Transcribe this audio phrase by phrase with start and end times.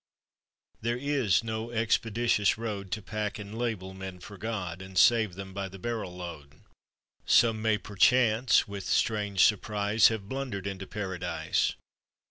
[0.81, 5.53] There is no expeditious road To pack and label men for God, And save them
[5.53, 6.61] by the barrel load.
[7.27, 11.75] Some may perchance, with strange surprise, Have blundered into Paradise.